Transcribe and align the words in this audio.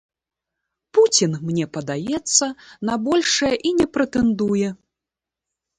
Пуцін, 0.97 1.31
мне 1.49 1.65
падаецца, 1.77 2.45
на 2.91 2.99
большае 3.05 3.53
і 3.67 3.79
не 3.83 3.87
прэтэндуе. 3.95 4.67